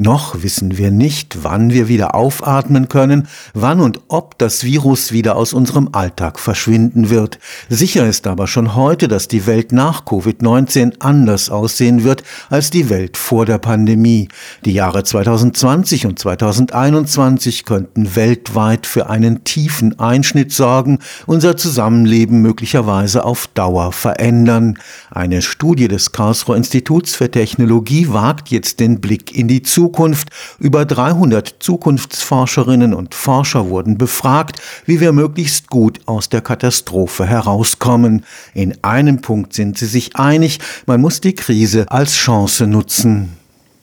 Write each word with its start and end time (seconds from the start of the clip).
Noch 0.00 0.44
wissen 0.44 0.78
wir 0.78 0.92
nicht, 0.92 1.42
wann 1.42 1.72
wir 1.72 1.88
wieder 1.88 2.14
aufatmen 2.14 2.88
können, 2.88 3.26
wann 3.52 3.80
und 3.80 4.00
ob 4.06 4.38
das 4.38 4.62
Virus 4.62 5.10
wieder 5.10 5.34
aus 5.34 5.52
unserem 5.52 5.88
Alltag 5.90 6.38
verschwinden 6.38 7.10
wird. 7.10 7.40
Sicher 7.68 8.06
ist 8.06 8.28
aber 8.28 8.46
schon 8.46 8.76
heute, 8.76 9.08
dass 9.08 9.26
die 9.26 9.44
Welt 9.48 9.72
nach 9.72 10.04
Covid-19 10.04 11.00
anders 11.00 11.50
aussehen 11.50 12.04
wird 12.04 12.22
als 12.48 12.70
die 12.70 12.90
Welt 12.90 13.16
vor 13.16 13.44
der 13.44 13.58
Pandemie. 13.58 14.28
Die 14.64 14.72
Jahre 14.72 15.02
2020 15.02 16.06
und 16.06 16.16
2021 16.20 17.64
könnten 17.64 18.14
weltweit 18.14 18.86
für 18.86 19.10
einen 19.10 19.42
tiefen 19.42 19.98
Einschnitt 19.98 20.52
sorgen, 20.52 21.00
unser 21.26 21.56
Zusammenleben 21.56 22.40
möglicherweise 22.40 23.24
auf 23.24 23.48
Dauer 23.48 23.90
verändern. 23.90 24.78
Eine 25.10 25.42
Studie 25.42 25.88
des 25.88 26.12
Karlsruher 26.12 26.56
Instituts 26.56 27.16
für 27.16 27.32
Technologie 27.32 28.12
wagt 28.12 28.50
jetzt 28.50 28.78
den 28.78 29.00
Blick 29.00 29.36
in 29.36 29.48
die 29.48 29.62
Zukunft 29.62 29.87
Zukunft. 29.88 30.28
Über 30.58 30.84
300 30.84 31.56
Zukunftsforscherinnen 31.60 32.92
und 32.92 33.14
Forscher 33.14 33.70
wurden 33.70 33.96
befragt, 33.96 34.60
wie 34.84 35.00
wir 35.00 35.12
möglichst 35.12 35.68
gut 35.68 36.00
aus 36.04 36.28
der 36.28 36.42
Katastrophe 36.42 37.24
herauskommen. 37.24 38.24
In 38.52 38.76
einem 38.84 39.22
Punkt 39.22 39.54
sind 39.54 39.78
sie 39.78 39.86
sich 39.86 40.16
einig, 40.16 40.58
man 40.84 41.00
muss 41.00 41.22
die 41.22 41.34
Krise 41.34 41.86
als 41.88 42.14
Chance 42.16 42.66
nutzen. 42.66 43.38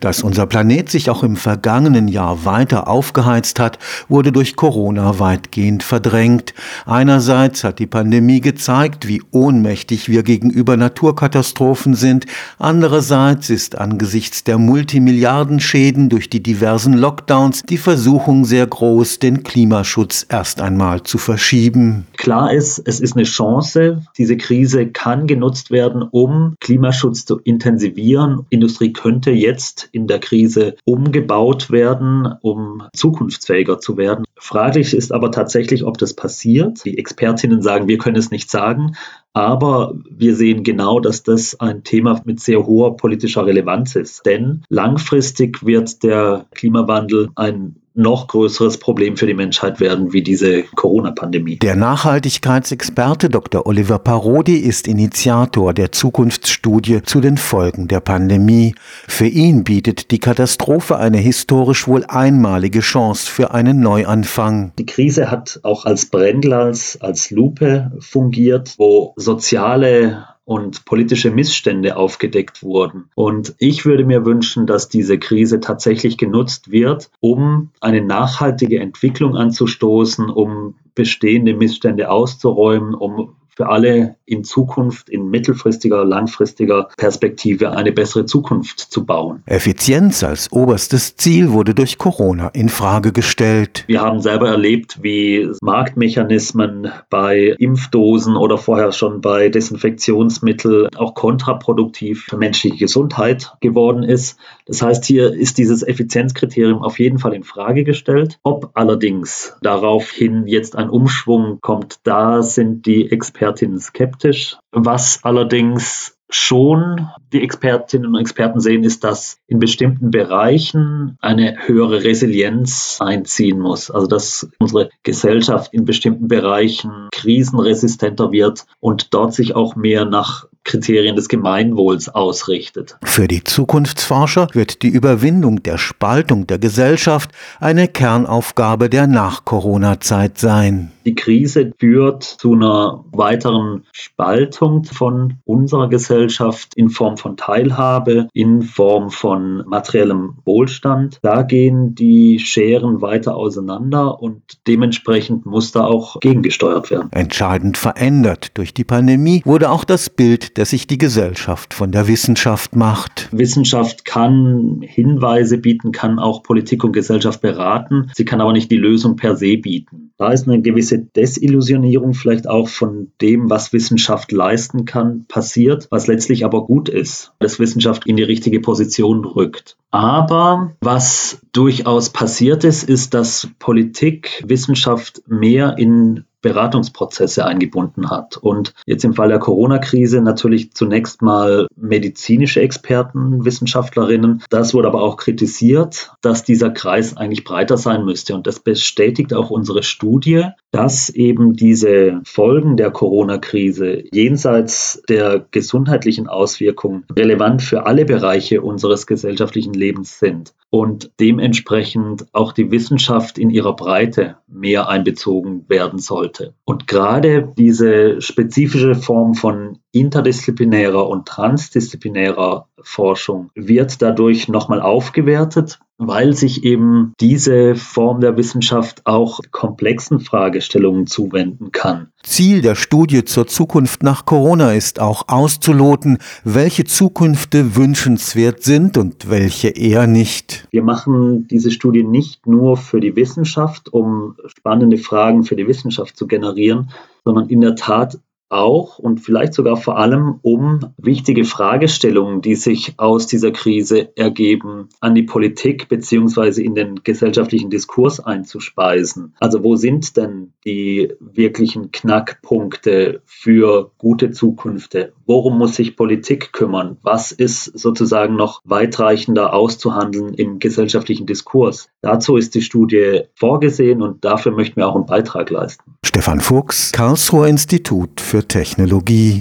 Dass 0.00 0.22
unser 0.22 0.46
Planet 0.46 0.88
sich 0.88 1.10
auch 1.10 1.22
im 1.22 1.36
vergangenen 1.36 2.08
Jahr 2.08 2.46
weiter 2.46 2.88
aufgeheizt 2.88 3.60
hat, 3.60 3.78
wurde 4.08 4.32
durch 4.32 4.56
Corona 4.56 5.18
weitgehend 5.18 5.82
verdrängt. 5.82 6.54
Einerseits 6.86 7.64
hat 7.64 7.78
die 7.78 7.86
Pandemie 7.86 8.40
gezeigt, 8.40 9.06
wie 9.06 9.22
ohnmächtig 9.30 10.08
wir 10.08 10.22
gegenüber 10.22 10.78
Naturkatastrophen 10.78 11.94
sind. 11.94 12.24
Andererseits 12.58 13.50
ist 13.50 13.76
angesichts 13.76 14.42
der 14.42 14.56
Multimilliardenschäden 14.56 16.08
durch 16.08 16.30
die 16.30 16.42
diversen 16.42 16.94
Lockdowns 16.94 17.62
die 17.68 17.76
Versuchung 17.76 18.46
sehr 18.46 18.66
groß, 18.66 19.18
den 19.18 19.42
Klimaschutz 19.42 20.24
erst 20.30 20.62
einmal 20.62 21.02
zu 21.02 21.18
verschieben. 21.18 22.06
Klar 22.16 22.54
ist, 22.54 22.78
es 22.86 23.00
ist 23.00 23.16
eine 23.16 23.24
Chance. 23.24 24.02
Diese 24.16 24.38
Krise 24.38 24.86
kann 24.86 25.26
genutzt 25.26 25.70
werden, 25.70 26.02
um 26.02 26.54
Klimaschutz 26.60 27.26
zu 27.26 27.38
intensivieren. 27.38 28.46
Industrie 28.48 28.94
könnte 28.94 29.30
jetzt 29.30 29.89
in 29.92 30.06
der 30.06 30.18
Krise 30.18 30.76
umgebaut 30.84 31.70
werden, 31.70 32.28
um 32.42 32.82
zukunftsfähiger 32.94 33.78
zu 33.78 33.96
werden. 33.96 34.24
Fraglich 34.36 34.94
ist 34.94 35.12
aber 35.12 35.30
tatsächlich, 35.30 35.84
ob 35.84 35.98
das 35.98 36.14
passiert. 36.14 36.84
Die 36.84 36.96
Expertinnen 36.98 37.62
sagen, 37.62 37.88
wir 37.88 37.98
können 37.98 38.16
es 38.16 38.30
nicht 38.30 38.50
sagen. 38.50 38.96
Aber 39.32 39.94
wir 40.10 40.34
sehen 40.34 40.64
genau, 40.64 40.98
dass 40.98 41.22
das 41.22 41.60
ein 41.60 41.84
Thema 41.84 42.20
mit 42.24 42.40
sehr 42.40 42.66
hoher 42.66 42.96
politischer 42.96 43.46
Relevanz 43.46 43.94
ist. 43.96 44.26
Denn 44.26 44.62
langfristig 44.68 45.64
wird 45.64 46.02
der 46.02 46.46
Klimawandel 46.52 47.28
ein 47.36 47.76
noch 47.94 48.28
größeres 48.28 48.78
Problem 48.78 49.16
für 49.16 49.26
die 49.26 49.34
Menschheit 49.34 49.80
werden 49.80 50.12
wie 50.12 50.22
diese 50.22 50.62
Corona-Pandemie. 50.62 51.58
Der 51.58 51.76
Nachhaltigkeitsexperte 51.76 53.28
Dr. 53.28 53.66
Oliver 53.66 53.98
Parodi 53.98 54.56
ist 54.56 54.86
Initiator 54.86 55.74
der 55.74 55.92
Zukunftsstudie 55.92 57.02
zu 57.02 57.20
den 57.20 57.36
Folgen 57.36 57.88
der 57.88 58.00
Pandemie. 58.00 58.74
Für 59.08 59.26
ihn 59.26 59.64
bietet 59.64 60.10
die 60.10 60.18
Katastrophe 60.18 60.98
eine 60.98 61.18
historisch 61.18 61.88
wohl 61.88 62.04
einmalige 62.06 62.80
Chance 62.80 63.30
für 63.30 63.52
einen 63.52 63.80
Neuanfang. 63.80 64.72
Die 64.78 64.86
Krise 64.86 65.30
hat 65.30 65.60
auch 65.62 65.84
als 65.84 66.06
Brennglas, 66.06 66.98
als 67.00 67.30
Lupe 67.30 67.92
fungiert, 67.98 68.74
wo 68.78 69.14
soziale 69.16 70.26
und 70.50 70.84
politische 70.84 71.30
Missstände 71.30 71.96
aufgedeckt 71.96 72.64
wurden. 72.64 73.04
Und 73.14 73.54
ich 73.58 73.86
würde 73.86 74.04
mir 74.04 74.26
wünschen, 74.26 74.66
dass 74.66 74.88
diese 74.88 75.16
Krise 75.16 75.60
tatsächlich 75.60 76.18
genutzt 76.18 76.72
wird, 76.72 77.08
um 77.20 77.70
eine 77.80 78.00
nachhaltige 78.00 78.80
Entwicklung 78.80 79.36
anzustoßen, 79.36 80.28
um 80.28 80.74
bestehende 80.96 81.54
Missstände 81.54 82.10
auszuräumen, 82.10 82.94
um 82.96 83.36
für 83.60 83.68
alle 83.68 84.16
in 84.24 84.42
Zukunft, 84.42 85.10
in 85.10 85.28
mittelfristiger, 85.28 86.02
langfristiger 86.02 86.88
Perspektive 86.96 87.72
eine 87.72 87.92
bessere 87.92 88.24
Zukunft 88.24 88.80
zu 88.80 89.04
bauen. 89.04 89.42
Effizienz 89.44 90.24
als 90.24 90.50
oberstes 90.50 91.16
Ziel 91.16 91.50
wurde 91.50 91.74
durch 91.74 91.98
Corona 91.98 92.48
in 92.48 92.70
Frage 92.70 93.12
gestellt. 93.12 93.84
Wir 93.86 94.00
haben 94.00 94.20
selber 94.20 94.48
erlebt, 94.48 95.00
wie 95.02 95.50
Marktmechanismen 95.60 96.90
bei 97.10 97.54
Impfdosen 97.58 98.36
oder 98.36 98.56
vorher 98.56 98.92
schon 98.92 99.20
bei 99.20 99.50
Desinfektionsmitteln 99.50 100.88
auch 100.96 101.14
kontraproduktiv 101.14 102.24
für 102.30 102.38
menschliche 102.38 102.78
Gesundheit 102.78 103.52
geworden 103.60 104.04
ist. 104.04 104.38
Das 104.64 104.80
heißt, 104.80 105.04
hier 105.04 105.34
ist 105.34 105.58
dieses 105.58 105.86
Effizienzkriterium 105.86 106.82
auf 106.82 106.98
jeden 106.98 107.18
Fall 107.18 107.34
in 107.34 107.42
Frage 107.42 107.84
gestellt. 107.84 108.38
Ob 108.42 108.70
allerdings 108.72 109.54
daraufhin 109.60 110.46
jetzt 110.46 110.76
ein 110.76 110.88
Umschwung 110.88 111.58
kommt, 111.60 111.98
da 112.04 112.42
sind 112.42 112.86
die 112.86 113.10
Experten 113.10 113.49
Expertinnen 113.50 113.80
skeptisch. 113.80 114.56
Was 114.70 115.20
allerdings 115.24 116.16
schon 116.32 117.08
die 117.32 117.42
Expertinnen 117.42 118.14
und 118.14 118.20
Experten 118.20 118.60
sehen, 118.60 118.84
ist, 118.84 119.02
dass 119.02 119.38
in 119.48 119.58
bestimmten 119.58 120.12
Bereichen 120.12 121.16
eine 121.20 121.56
höhere 121.66 122.04
Resilienz 122.04 122.98
einziehen 123.00 123.58
muss. 123.58 123.90
Also 123.90 124.06
dass 124.06 124.48
unsere 124.60 124.90
Gesellschaft 125.02 125.74
in 125.74 125.84
bestimmten 125.84 126.28
Bereichen 126.28 127.08
krisenresistenter 127.10 128.30
wird 128.30 128.66
und 128.78 129.12
dort 129.12 129.34
sich 129.34 129.56
auch 129.56 129.74
mehr 129.74 130.04
nach 130.04 130.46
Kriterien 130.64 131.16
des 131.16 131.28
Gemeinwohls 131.28 132.08
ausrichtet. 132.08 132.96
Für 133.02 133.26
die 133.26 133.42
Zukunftsforscher 133.42 134.48
wird 134.52 134.82
die 134.82 134.88
Überwindung 134.88 135.62
der 135.62 135.78
Spaltung 135.78 136.46
der 136.46 136.58
Gesellschaft 136.58 137.30
eine 137.58 137.88
Kernaufgabe 137.88 138.88
der 138.88 139.06
Nach-Corona-Zeit 139.06 140.38
sein. 140.38 140.92
Die 141.06 141.14
Krise 141.14 141.72
führt 141.78 142.22
zu 142.22 142.52
einer 142.52 143.04
weiteren 143.10 143.84
Spaltung 143.92 144.84
von 144.84 145.38
unserer 145.44 145.88
Gesellschaft 145.88 146.74
in 146.76 146.90
Form 146.90 147.16
von 147.16 147.36
Teilhabe, 147.36 148.28
in 148.34 148.62
Form 148.62 149.10
von 149.10 149.64
materiellem 149.66 150.34
Wohlstand. 150.44 151.18
Da 151.22 151.42
gehen 151.42 151.94
die 151.94 152.38
Scheren 152.38 153.00
weiter 153.00 153.34
auseinander 153.34 154.20
und 154.20 154.42
dementsprechend 154.66 155.46
muss 155.46 155.72
da 155.72 155.84
auch 155.84 156.20
gegengesteuert 156.20 156.90
werden. 156.90 157.08
Entscheidend 157.12 157.78
verändert 157.78 158.58
durch 158.58 158.74
die 158.74 158.84
Pandemie 158.84 159.42
wurde 159.44 159.70
auch 159.70 159.84
das 159.84 160.10
Bild 160.10 160.49
das 160.54 160.70
sich 160.70 160.86
die 160.86 160.98
Gesellschaft 160.98 161.74
von 161.74 161.92
der 161.92 162.08
Wissenschaft 162.08 162.76
macht. 162.76 163.28
Wissenschaft 163.32 164.04
kann 164.04 164.82
Hinweise 164.82 165.58
bieten, 165.58 165.92
kann 165.92 166.18
auch 166.18 166.42
Politik 166.42 166.84
und 166.84 166.92
Gesellschaft 166.92 167.40
beraten. 167.40 168.10
Sie 168.14 168.24
kann 168.24 168.40
aber 168.40 168.52
nicht 168.52 168.70
die 168.70 168.76
Lösung 168.76 169.16
per 169.16 169.36
se 169.36 169.56
bieten. 169.56 170.12
Da 170.16 170.32
ist 170.32 170.46
eine 170.46 170.60
gewisse 170.60 170.98
Desillusionierung 170.98 172.14
vielleicht 172.14 172.48
auch 172.48 172.68
von 172.68 173.12
dem, 173.20 173.48
was 173.48 173.72
Wissenschaft 173.72 174.32
leisten 174.32 174.84
kann, 174.84 175.24
passiert, 175.28 175.88
was 175.90 176.06
letztlich 176.06 176.44
aber 176.44 176.66
gut 176.66 176.88
ist, 176.88 177.32
dass 177.38 177.58
Wissenschaft 177.58 178.06
in 178.06 178.16
die 178.16 178.22
richtige 178.22 178.60
Position 178.60 179.24
rückt. 179.24 179.76
Aber 179.90 180.72
was 180.80 181.40
durchaus 181.52 182.10
passiert 182.10 182.64
ist, 182.64 182.88
ist, 182.88 183.14
dass 183.14 183.48
Politik 183.58 184.44
Wissenschaft 184.46 185.22
mehr 185.26 185.78
in 185.78 186.24
Beratungsprozesse 186.42 187.44
eingebunden 187.44 188.10
hat. 188.10 188.36
Und 188.36 188.74
jetzt 188.86 189.04
im 189.04 189.14
Fall 189.14 189.28
der 189.28 189.38
Corona-Krise 189.38 190.20
natürlich 190.20 190.72
zunächst 190.72 191.22
mal 191.22 191.66
medizinische 191.76 192.60
Experten, 192.60 193.44
Wissenschaftlerinnen. 193.44 194.42
Das 194.50 194.74
wurde 194.74 194.88
aber 194.88 195.02
auch 195.02 195.16
kritisiert, 195.16 196.12
dass 196.22 196.44
dieser 196.44 196.70
Kreis 196.70 197.16
eigentlich 197.16 197.44
breiter 197.44 197.76
sein 197.76 198.04
müsste. 198.04 198.34
Und 198.34 198.46
das 198.46 198.60
bestätigt 198.60 199.34
auch 199.34 199.50
unsere 199.50 199.82
Studie, 199.82 200.46
dass 200.72 201.08
eben 201.10 201.54
diese 201.54 202.20
Folgen 202.24 202.76
der 202.76 202.90
Corona-Krise 202.90 204.04
jenseits 204.12 205.02
der 205.08 205.44
gesundheitlichen 205.50 206.28
Auswirkungen 206.28 207.04
relevant 207.16 207.62
für 207.62 207.86
alle 207.86 208.04
Bereiche 208.04 208.62
unseres 208.62 209.06
gesellschaftlichen 209.06 209.74
Lebens 209.74 210.18
sind 210.18 210.54
und 210.70 211.10
dementsprechend 211.18 212.26
auch 212.32 212.52
die 212.52 212.70
Wissenschaft 212.70 213.38
in 213.38 213.50
ihrer 213.50 213.74
Breite 213.74 214.36
mehr 214.46 214.88
einbezogen 214.88 215.64
werden 215.68 215.98
sollte. 215.98 216.54
Und 216.64 216.86
gerade 216.86 217.52
diese 217.58 218.20
spezifische 218.20 218.94
Form 218.94 219.34
von 219.34 219.78
interdisziplinärer 219.92 221.08
und 221.08 221.26
transdisziplinärer 221.26 222.68
Forschung 222.82 223.50
wird 223.54 224.02
dadurch 224.02 224.48
nochmal 224.48 224.80
aufgewertet, 224.80 225.78
weil 225.98 226.32
sich 226.32 226.64
eben 226.64 227.12
diese 227.20 227.74
Form 227.74 228.20
der 228.20 228.36
Wissenschaft 228.36 229.02
auch 229.04 229.40
komplexen 229.50 230.20
Fragestellungen 230.20 231.06
zuwenden 231.06 231.72
kann. 231.72 232.08
Ziel 232.22 232.62
der 232.62 232.74
Studie 232.74 233.24
zur 233.24 233.46
Zukunft 233.46 234.02
nach 234.02 234.24
Corona 234.24 234.72
ist 234.72 235.00
auch 235.00 235.28
auszuloten, 235.28 236.18
welche 236.42 236.84
Zukünfte 236.84 237.76
wünschenswert 237.76 238.62
sind 238.62 238.96
und 238.96 239.28
welche 239.28 239.68
eher 239.68 240.06
nicht. 240.06 240.66
Wir 240.70 240.82
machen 240.82 241.46
diese 241.48 241.70
Studie 241.70 242.02
nicht 242.02 242.46
nur 242.46 242.76
für 242.76 243.00
die 243.00 243.14
Wissenschaft, 243.16 243.92
um 243.92 244.36
spannende 244.46 244.96
Fragen 244.96 245.44
für 245.44 245.56
die 245.56 245.66
Wissenschaft 245.66 246.16
zu 246.16 246.26
generieren, 246.26 246.90
sondern 247.24 247.48
in 247.48 247.60
der 247.60 247.74
Tat 247.74 248.18
auch 248.50 248.98
und 248.98 249.20
vielleicht 249.20 249.54
sogar 249.54 249.76
vor 249.76 249.98
allem 249.98 250.38
um 250.42 250.80
wichtige 250.98 251.44
Fragestellungen, 251.44 252.42
die 252.42 252.56
sich 252.56 252.94
aus 252.98 253.26
dieser 253.26 253.52
Krise 253.52 254.16
ergeben, 254.16 254.88
an 255.00 255.14
die 255.14 255.22
Politik 255.22 255.88
beziehungsweise 255.88 256.62
in 256.62 256.74
den 256.74 257.02
gesellschaftlichen 257.02 257.70
Diskurs 257.70 258.20
einzuspeisen. 258.20 259.34
Also 259.40 259.64
wo 259.64 259.76
sind 259.76 260.16
denn 260.16 260.52
die 260.64 261.12
wirklichen 261.20 261.92
Knackpunkte 261.92 263.22
für 263.24 263.92
gute 263.98 264.32
Zukünfte? 264.32 265.12
Worum 265.26 265.58
muss 265.58 265.76
sich 265.76 265.96
Politik 265.96 266.52
kümmern? 266.52 266.98
Was 267.02 267.32
ist 267.32 267.64
sozusagen 267.78 268.34
noch 268.34 268.60
weitreichender 268.64 269.54
auszuhandeln 269.54 270.34
im 270.34 270.58
gesellschaftlichen 270.58 271.26
Diskurs? 271.26 271.88
Dazu 272.02 272.36
ist 272.36 272.54
die 272.54 272.62
Studie 272.62 273.22
vorgesehen 273.34 274.02
und 274.02 274.24
dafür 274.24 274.52
möchten 274.52 274.76
wir 274.76 274.88
auch 274.88 274.96
einen 274.96 275.06
Beitrag 275.06 275.50
leisten. 275.50 275.96
Stefan 276.04 276.40
Fuchs, 276.40 276.90
Karlsruher 276.92 277.46
Institut 277.46 278.20
für 278.40 278.48
Technologie. 278.48 279.38